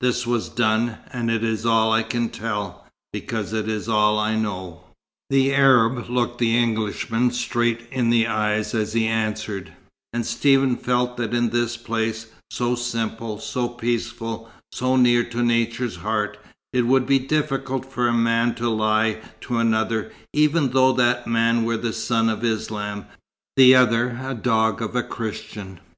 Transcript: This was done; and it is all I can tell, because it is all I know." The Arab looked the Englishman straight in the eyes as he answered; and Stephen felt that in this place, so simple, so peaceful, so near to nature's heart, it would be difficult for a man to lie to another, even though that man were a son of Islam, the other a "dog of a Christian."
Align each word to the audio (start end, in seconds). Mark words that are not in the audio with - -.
This 0.00 0.26
was 0.26 0.48
done; 0.48 0.96
and 1.12 1.30
it 1.30 1.44
is 1.44 1.66
all 1.66 1.92
I 1.92 2.02
can 2.02 2.30
tell, 2.30 2.86
because 3.12 3.52
it 3.52 3.68
is 3.68 3.90
all 3.90 4.18
I 4.18 4.34
know." 4.34 4.84
The 5.28 5.54
Arab 5.54 6.08
looked 6.08 6.38
the 6.38 6.56
Englishman 6.56 7.30
straight 7.30 7.86
in 7.92 8.08
the 8.08 8.26
eyes 8.26 8.74
as 8.74 8.94
he 8.94 9.06
answered; 9.06 9.74
and 10.14 10.24
Stephen 10.24 10.76
felt 10.78 11.18
that 11.18 11.34
in 11.34 11.50
this 11.50 11.76
place, 11.76 12.28
so 12.50 12.74
simple, 12.74 13.38
so 13.38 13.68
peaceful, 13.68 14.50
so 14.72 14.96
near 14.96 15.22
to 15.24 15.42
nature's 15.42 15.96
heart, 15.96 16.38
it 16.72 16.86
would 16.86 17.04
be 17.04 17.18
difficult 17.18 17.84
for 17.84 18.08
a 18.08 18.14
man 18.14 18.54
to 18.54 18.70
lie 18.70 19.20
to 19.42 19.58
another, 19.58 20.10
even 20.32 20.70
though 20.70 20.92
that 20.94 21.26
man 21.26 21.64
were 21.66 21.74
a 21.74 21.92
son 21.92 22.30
of 22.30 22.42
Islam, 22.42 23.04
the 23.58 23.74
other 23.74 24.18
a 24.24 24.32
"dog 24.34 24.80
of 24.80 24.96
a 24.96 25.02
Christian." 25.02 25.80